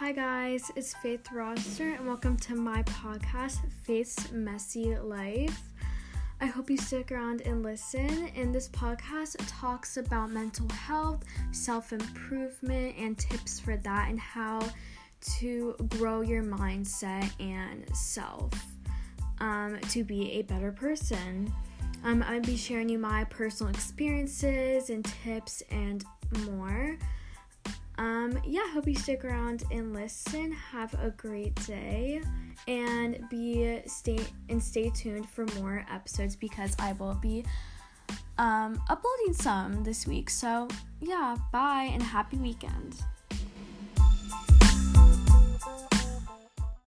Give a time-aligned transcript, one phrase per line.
[0.00, 5.60] Hi, guys, it's Faith Roster, and welcome to my podcast, Faith's Messy Life.
[6.40, 8.30] I hope you stick around and listen.
[8.34, 14.60] And this podcast talks about mental health, self improvement, and tips for that, and how
[15.38, 18.54] to grow your mindset and self
[19.38, 21.52] um, to be a better person.
[22.04, 26.02] Um, I'll be sharing you my personal experiences and tips and
[26.46, 26.79] more.
[28.30, 30.52] Um, yeah, hope you stick around and listen.
[30.52, 32.22] Have a great day
[32.68, 37.44] and be stay and stay tuned for more episodes because I will be
[38.38, 40.30] um, uploading some this week.
[40.30, 40.68] So
[41.00, 43.02] yeah, bye and happy weekend.